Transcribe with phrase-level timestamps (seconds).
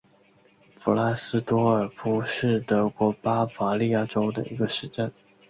[0.79, 5.13] 弗拉斯多尔夫是德国巴伐利亚州的一个市镇。